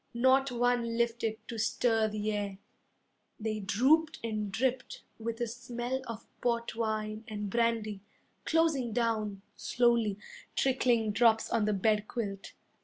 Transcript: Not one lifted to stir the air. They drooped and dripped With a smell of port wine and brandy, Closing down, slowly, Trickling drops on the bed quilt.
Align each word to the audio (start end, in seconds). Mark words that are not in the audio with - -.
Not 0.15 0.49
one 0.51 0.97
lifted 0.97 1.37
to 1.47 1.59
stir 1.59 2.07
the 2.07 2.31
air. 2.31 2.57
They 3.39 3.59
drooped 3.59 4.17
and 4.23 4.51
dripped 4.51 5.03
With 5.19 5.39
a 5.41 5.45
smell 5.45 6.01
of 6.07 6.25
port 6.41 6.75
wine 6.75 7.23
and 7.27 7.51
brandy, 7.51 8.01
Closing 8.43 8.93
down, 8.93 9.43
slowly, 9.55 10.17
Trickling 10.55 11.11
drops 11.11 11.51
on 11.51 11.65
the 11.65 11.73
bed 11.73 12.07
quilt. 12.07 12.53